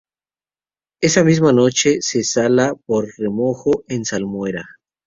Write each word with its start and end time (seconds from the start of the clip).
Esa 0.99 1.23
misma 1.23 1.53
noche, 1.53 2.01
se 2.01 2.23
sala 2.23 2.73
por 2.87 3.07
remojo 3.19 3.83
en 3.87 4.03
salmuera. 4.03 4.65